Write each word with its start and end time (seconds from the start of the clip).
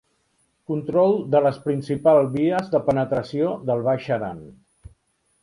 Control 0.69 1.13
de 1.35 1.41
les 1.47 1.59
principals 1.65 2.31
vies 2.37 2.73
de 2.73 2.81
penetració 2.89 3.53
del 3.71 3.87
Baix 3.91 4.11
Aran. 4.19 4.43